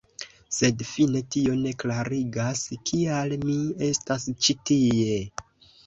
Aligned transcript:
Sed 0.59 0.79
fine 0.91 1.21
tio 1.35 1.53
ne 1.59 1.75
klarigas, 1.85 2.65
kial 2.91 3.39
mi 3.47 3.61
estas 3.93 4.31
ĉi 4.45 4.61
tie. 4.73 5.25